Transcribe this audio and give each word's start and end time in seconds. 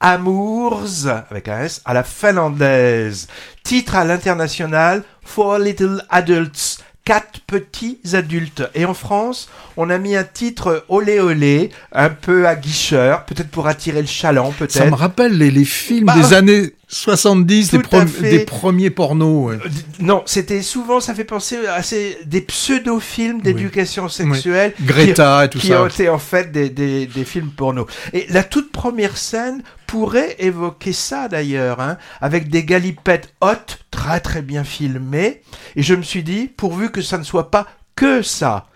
Amours, 0.00 1.06
avec 1.30 1.48
un 1.48 1.62
S, 1.64 1.82
à 1.84 1.92
la 1.94 2.02
finlandaise. 2.02 3.28
Titre 3.62 3.96
à 3.96 4.04
l'international, 4.04 5.02
Four 5.22 5.58
Little 5.58 6.02
Adults, 6.08 6.78
quatre 7.04 7.40
petits 7.46 7.98
adultes. 8.14 8.62
Et 8.74 8.84
en 8.84 8.94
France, 8.94 9.48
on 9.76 9.90
a 9.90 9.98
mis 9.98 10.16
un 10.16 10.24
titre 10.24 10.84
olé 10.88 11.20
olé, 11.20 11.70
un 11.92 12.08
peu 12.08 12.48
aguicheur, 12.48 13.24
peut-être 13.26 13.50
pour 13.50 13.66
attirer 13.66 14.00
le 14.00 14.06
chaland, 14.06 14.52
peut-être. 14.52 14.72
Ça 14.72 14.86
me 14.86 14.94
rappelle 14.94 15.36
les, 15.36 15.50
les 15.50 15.64
films 15.64 16.06
Bah, 16.06 16.14
des 16.14 16.32
années 16.34 16.72
70, 16.92 17.70
des, 17.70 17.78
prom- 17.78 18.04
des 18.20 18.40
premiers 18.40 18.90
pornos. 18.90 19.46
ouais. 19.50 19.56
Euh, 19.64 19.68
Non, 20.00 20.22
c'était 20.26 20.60
souvent, 20.60 20.98
ça 20.98 21.14
fait 21.14 21.24
penser 21.24 21.56
à 21.68 21.82
ces, 21.84 22.18
des 22.26 22.40
pseudo-films 22.40 23.40
d'éducation 23.42 24.08
sexuelle. 24.08 24.74
qui- 24.74 24.82
Greta 24.84 25.44
et 25.44 25.48
tout 25.50 25.58
qui 25.60 25.68
ça. 25.68 25.82
ont 25.82 25.86
été 25.86 26.08
en 26.08 26.18
fait 26.18 26.50
des, 26.50 26.68
des, 26.68 27.06
des 27.06 27.24
films 27.24 27.50
porno. 27.50 27.86
Et 28.12 28.26
la 28.30 28.42
toute 28.42 28.72
première 28.72 29.16
scène 29.16 29.62
pourrait 29.86 30.34
évoquer 30.40 30.92
ça 30.92 31.28
d'ailleurs, 31.28 31.80
hein, 31.80 31.96
avec 32.20 32.48
des 32.48 32.64
galipettes 32.64 33.32
hautes, 33.40 33.78
très 33.92 34.18
très 34.20 34.42
bien 34.42 34.64
filmées. 34.64 35.42
Et 35.76 35.82
je 35.84 35.94
me 35.94 36.02
suis 36.02 36.24
dit, 36.24 36.48
pourvu 36.48 36.90
que 36.90 37.02
ça 37.02 37.18
ne 37.18 37.24
soit 37.24 37.52
pas 37.52 37.68
que 37.94 38.20
ça. 38.22 38.66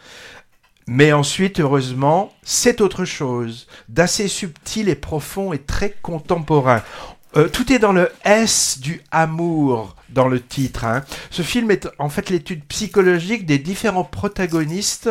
Mais 0.87 1.13
ensuite, 1.15 1.61
heureusement, 1.61 2.31
c'est 2.43 2.83
autre 2.83 3.07
chose, 3.07 3.67
d'assez 3.89 4.29
subtil 4.29 4.91
et 4.91 4.95
profond 4.95 5.53
et 5.55 5.59
très 5.59 5.95
contemporain. 6.03 6.83
Euh, 7.37 7.49
tout 7.49 7.73
est 7.73 7.79
dans 7.81 7.93
le 7.93 8.11
S 8.25 8.79
du 8.81 9.03
amour 9.11 9.97
dans 10.09 10.29
le 10.29 10.41
titre. 10.41 10.85
hein. 10.85 11.03
Ce 11.31 11.43
film 11.43 11.71
est 11.71 11.89
en 11.99 12.09
fait 12.09 12.31
l'étude 12.31 12.65
psychologique 12.67 13.45
des 13.47 13.59
différents 13.59 14.05
protagonistes 14.05 15.11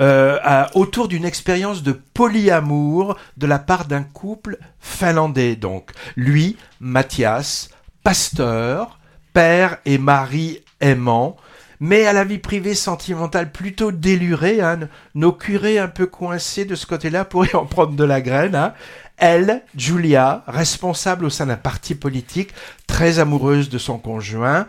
euh, 0.00 0.64
autour 0.74 1.08
d'une 1.08 1.24
expérience 1.24 1.82
de 1.82 1.92
polyamour 1.92 3.16
de 3.36 3.46
la 3.46 3.58
part 3.58 3.86
d'un 3.86 4.02
couple 4.02 4.58
finlandais. 4.80 5.56
Donc, 5.56 5.90
lui, 6.16 6.56
Mathias, 6.80 7.70
pasteur, 8.02 8.98
père 9.32 9.78
et 9.84 9.98
mari 9.98 10.60
aimant, 10.80 11.36
mais 11.80 12.06
à 12.06 12.12
la 12.12 12.24
vie 12.24 12.38
privée 12.38 12.74
sentimentale 12.74 13.50
plutôt 13.52 13.92
délurée, 13.92 14.60
hein, 14.60 14.80
nos 15.14 15.32
curés 15.32 15.78
un 15.78 15.88
peu 15.88 16.06
coincés 16.06 16.64
de 16.64 16.74
ce 16.74 16.86
côté-là 16.86 17.24
pourraient 17.24 17.54
en 17.54 17.66
prendre 17.66 17.94
de 17.94 18.04
la 18.04 18.20
graine. 18.20 18.54
hein. 18.54 18.74
Elle, 19.16 19.62
Julia, 19.76 20.42
responsable 20.46 21.24
au 21.24 21.30
sein 21.30 21.46
d'un 21.46 21.56
parti 21.56 21.94
politique, 21.94 22.52
très 22.86 23.18
amoureuse 23.18 23.68
de 23.68 23.78
son 23.78 23.98
conjoint, 23.98 24.66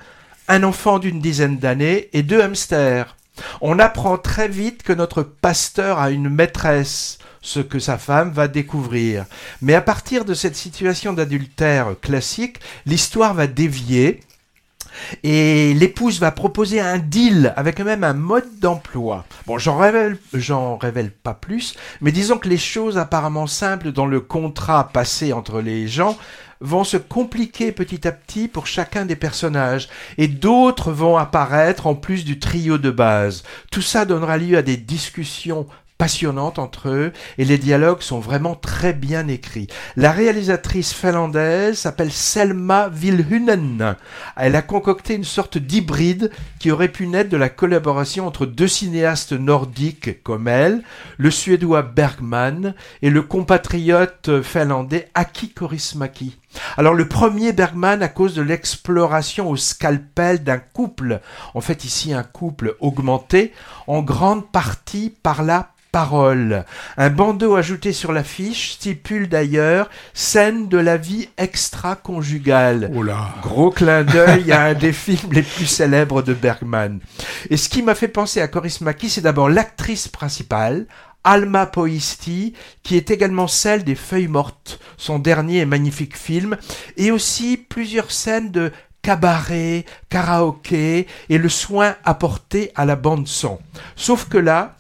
un 0.48 0.64
enfant 0.64 1.00
d'une 1.00 1.20
dizaine 1.20 1.58
d'années 1.58 2.10
et 2.14 2.24
deux 2.24 2.42
hamsters. 2.42 3.16
On 3.62 3.80
apprend 3.80 4.18
très 4.18 4.48
vite 4.48 4.84
que 4.84 4.94
notre 4.94 5.24
pasteur 5.24 6.00
a 6.00 6.12
une 6.12 6.30
maîtresse, 6.30 7.18
ce 7.42 7.60
que 7.60 7.80
sa 7.80 7.98
femme 7.98 8.32
va 8.32 8.48
découvrir. 8.48 9.26
Mais 9.62 9.76
à 9.76 9.82
partir 9.82 10.26
de 10.26 10.34
cette 10.34 10.56
situation 10.56 11.14
d'adultère 11.14 11.96
classique, 12.02 12.60
l'histoire 12.86 13.34
va 13.34 13.48
dévier 13.48 14.22
et 15.24 15.74
l'épouse 15.74 16.20
va 16.20 16.32
proposer 16.32 16.80
un 16.80 16.98
deal 16.98 17.54
avec 17.56 17.80
même 17.80 18.04
un 18.04 18.14
mode 18.14 18.60
d'emploi. 18.60 19.26
Bon, 19.48 19.58
j'en 19.58 19.78
révèle, 19.78 20.18
j'en 20.34 20.78
révèle 20.78 21.12
pas 21.12 21.34
plus, 21.34 21.76
mais 22.02 22.12
disons 22.12 22.38
que 22.38 22.50
les 22.50 22.58
choses 22.58 22.98
apparemment 22.98 23.48
simples 23.48 23.92
dans 23.92 24.06
le 24.06 24.20
contrat 24.20 24.90
passé 24.90 25.34
entre 25.34 25.62
les 25.62 25.88
gens 25.88 26.18
vont 26.62 26.84
se 26.84 26.98
compliquer 26.98 27.72
petit 27.72 28.08
à 28.08 28.12
petit 28.12 28.48
pour 28.48 28.66
chacun 28.68 29.06
des 29.06 29.16
personnages, 29.16 29.90
et 30.18 30.28
d'autres 30.28 30.92
vont 30.92 31.18
apparaître 31.18 31.88
en 31.88 31.96
plus 31.96 32.26
du 32.26 32.40
trio 32.40 32.78
de 32.78 32.92
base. 32.92 33.44
Tout 33.72 33.82
ça 33.82 34.06
donnera 34.06 34.38
lieu 34.38 34.58
à 34.58 34.62
des 34.62 34.78
discussions 34.78 35.68
passionnantes 35.98 36.60
entre 36.60 36.90
eux, 36.90 37.14
et 37.38 37.46
les 37.46 37.58
dialogues 37.58 38.02
sont 38.02 38.20
vraiment 38.20 38.56
très 38.56 38.94
bien 38.94 39.28
écrits. 39.28 39.68
La 39.96 40.12
réalisatrice 40.12 40.94
finlandaise 40.94 41.78
s'appelle 41.78 42.12
Selma 42.12 42.90
Vilhunen. 42.90 43.96
Elle 44.36 44.56
a 44.56 44.62
concocté 44.62 45.16
une 45.16 45.24
sorte 45.24 45.58
d'hybride 45.58 46.32
qui 46.60 46.72
aurait 46.72 46.90
pu 46.90 47.08
naître 47.08 47.30
de 47.30 47.38
la 47.38 47.50
collaboration 47.50 48.28
entre 48.28 48.46
deux 48.46 48.68
cinéastes 48.68 49.34
nordiques 49.34 50.22
comme 50.24 50.48
elle, 50.48 50.84
le 51.18 51.32
suédois 51.32 51.82
Bergman 51.82 52.74
et 53.02 53.10
le 53.10 53.22
compatriote 53.22 54.42
finlandais 54.42 55.10
Aki 55.14 55.54
Kaurismäki. 55.54 56.38
Alors 56.78 56.94
le 56.94 57.08
premier 57.08 57.54
Bergman 57.54 58.02
à 58.02 58.08
cause 58.08 58.34
de 58.34 58.42
l'exploration 58.42 59.50
au 59.50 59.58
scalpel 59.58 60.44
d'un 60.44 60.58
couple, 60.58 61.22
en 61.54 61.62
fait 61.62 61.86
ici 61.86 62.14
un 62.14 62.24
couple 62.24 62.76
augmenté, 62.80 63.54
en 63.88 64.02
grande 64.02 64.50
partie 64.52 65.14
par 65.22 65.44
la 65.44 65.70
parole. 65.96 66.66
Un 66.98 67.10
bandeau 67.10 67.56
ajouté 67.56 67.94
sur 67.94 68.12
l'affiche 68.12 68.74
stipule 68.74 69.30
d'ailleurs 69.30 69.90
scène 70.14 70.68
de 70.68 70.78
la 70.78 70.98
vie 70.98 71.30
extra-conjugale. 71.38 72.92
Oh. 72.94 73.06
Gros 73.42 73.72
clin 73.72 74.04
d'œil 74.04 74.52
à 74.52 74.64
un 74.64 74.74
des 74.74 74.92
films 74.92 75.32
les 75.32 75.42
plus 75.42 75.68
célèbres 75.68 76.22
de 76.22 76.34
Bergman. 76.34 77.00
Et 77.50 77.56
ce 77.56 77.70
qui 77.70 77.82
m'a 77.82 77.96
fait 77.96 78.10
penser 78.10 78.42
à 78.42 78.50
Coris 78.50 78.82
Maki, 78.82 79.10
c'est 79.10 79.22
d'abord 79.22 79.48
l'actrice 79.48 80.10
principale, 80.10 80.86
Alma 81.24 81.66
Poisti, 81.66 82.52
qui 82.84 82.98
est 82.98 83.10
également 83.10 83.48
celle 83.48 83.86
des 83.86 83.96
Feuilles 83.96 84.28
Mortes, 84.28 84.82
son 84.98 85.18
dernier 85.18 85.60
et 85.60 85.66
magnifique 85.66 86.18
film, 86.18 86.58
et 86.98 87.10
aussi 87.10 87.56
plusieurs 87.56 88.12
scènes 88.12 88.52
de 88.52 88.74
cabaret, 89.02 89.86
karaoké 90.10 91.08
et 91.30 91.38
le 91.38 91.50
soin 91.50 91.96
apporté 92.04 92.74
à 92.76 92.84
la 92.84 92.98
bande 92.98 93.28
son. 93.28 93.60
Sauf 93.96 94.28
que 94.28 94.38
là, 94.38 94.76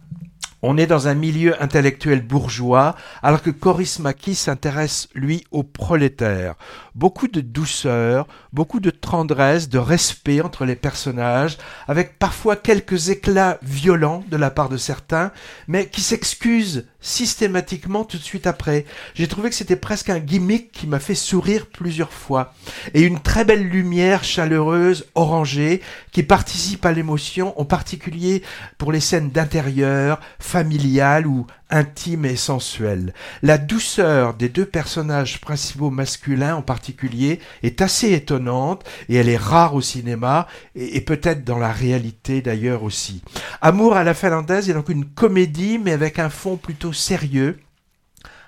on 0.68 0.78
est 0.78 0.88
dans 0.88 1.08
un 1.08 1.14
milieu 1.14 1.62
intellectuel 1.62 2.22
bourgeois, 2.22 2.96
alors 3.22 3.44
que 3.44 3.52
Coris 3.52 4.00
Maki 4.00 4.34
s'intéresse, 4.34 5.10
lui, 5.14 5.44
aux 5.52 5.62
prolétaires. 5.64 6.56
Beaucoup 6.96 7.28
de 7.28 7.42
douceur, 7.42 8.28
beaucoup 8.52 8.80
de 8.80 8.90
tendresse, 8.90 9.70
de 9.70 9.78
respect 9.78 10.42
entre 10.42 10.66
les 10.66 10.76
personnages, 10.76 11.58
avec 11.88 12.18
parfois 12.18 12.56
quelques 12.56 13.10
éclats 13.10 13.60
violents 13.62 14.24
de 14.32 14.38
la 14.38 14.50
part 14.50 14.70
de 14.70 14.78
certains, 14.78 15.32
mais 15.68 15.88
qui 15.88 16.02
s'excusent 16.02 16.86
systématiquement 17.00 18.04
tout 18.04 18.18
de 18.18 18.24
suite 18.24 18.48
après. 18.48 18.86
J'ai 19.14 19.28
trouvé 19.28 19.50
que 19.50 19.56
c'était 19.56 19.76
presque 19.76 20.10
un 20.10 20.18
gimmick 20.18 20.72
qui 20.72 20.88
m'a 20.88 21.00
fait 21.00 21.14
sourire 21.14 21.68
plusieurs 21.68 22.12
fois. 22.12 22.56
Et 22.96 23.04
une 23.04 23.20
très 23.20 23.46
belle 23.46 23.68
lumière 23.68 24.24
chaleureuse, 24.24 25.06
orangée, 25.14 25.82
qui 26.12 26.24
participe 26.24 26.84
à 26.86 26.92
l'émotion, 26.92 27.60
en 27.60 27.66
particulier 27.66 28.42
pour 28.80 28.92
les 28.92 29.00
scènes 29.00 29.30
d'intérieur, 29.30 30.20
familiales 30.56 31.28
ou 31.28 31.46
intimes 31.70 32.24
et 32.24 32.38
sensuelles. 32.38 33.14
La 33.44 33.58
douceur 33.58 34.36
des 34.36 34.48
deux 34.48 34.66
personnages 34.66 35.42
principaux 35.42 35.90
masculins 35.90 36.56
en 36.56 36.62
particulier 36.62 37.42
est 37.62 37.82
assez 37.82 38.14
étonnante 38.14 38.86
et 39.10 39.16
elle 39.16 39.28
est 39.28 39.36
rare 39.36 39.76
au 39.76 39.82
cinéma 39.82 40.48
et, 40.74 40.96
et 40.96 41.02
peut-être 41.02 41.44
dans 41.44 41.58
la 41.58 41.74
réalité 41.74 42.42
d'ailleurs 42.42 42.84
aussi. 42.84 43.22
Amour 43.60 43.98
à 43.98 44.06
la 44.06 44.14
finlandaise 44.14 44.70
est 44.70 44.74
donc 44.74 44.88
une 44.88 45.04
comédie 45.04 45.78
mais 45.78 45.92
avec 45.92 46.20
un 46.20 46.30
fond 46.30 46.56
plutôt 46.56 46.94
sérieux 46.94 47.60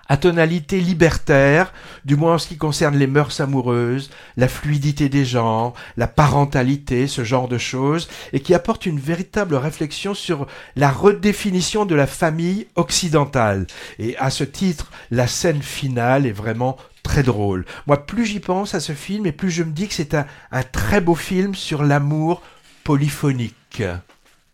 à 0.10 0.18
tonalité 0.18 0.80
libertaire, 0.80 1.74
du 2.06 2.16
moins 2.16 2.36
en 2.36 2.38
ce 2.38 2.48
qui 2.48 2.58
concerne 2.58 2.98
les 2.98 3.08
mœurs 3.08 3.40
amoureuses, 3.40 4.10
la 4.38 4.48
fluidité 4.48 5.10
des 5.10 5.26
genres, 5.26 5.74
la 5.98 6.08
parentalité, 6.08 7.08
ce 7.08 7.24
genre 7.24 7.48
de 7.48 7.58
choses, 7.58 8.08
et 8.34 8.40
qui 8.40 8.54
apporte 8.54 8.86
une 8.86 9.00
véritable 9.00 9.56
réflexion 9.56 10.14
sur 10.14 10.48
la 10.76 10.90
redéfinition 10.90 11.86
de 11.86 11.96
la 11.96 12.08
famille 12.08 12.68
occidentale. 12.76 13.68
Et 14.00 14.18
à 14.18 14.30
ce 14.30 14.44
titre, 14.44 14.92
la 15.12 15.28
scène 15.28 15.62
finale 15.62 16.26
est 16.26 16.32
vraiment 16.32 16.78
très 17.04 17.24
drôle. 17.24 17.66
Moi, 17.86 18.06
plus 18.06 18.26
j'y 18.26 18.40
pense 18.40 18.76
à 18.76 18.80
ce 18.80 18.94
film, 18.94 19.26
et 19.26 19.32
plus 19.32 19.52
je 19.52 19.64
me 19.64 19.72
dis 19.72 19.88
que 19.88 19.94
c'est 19.94 20.14
un, 20.14 20.26
un 20.52 20.64
très 20.64 21.02
beau 21.02 21.16
film 21.16 21.56
sur 21.56 21.84
l'amour 21.84 22.42
polyphonique. 22.84 23.84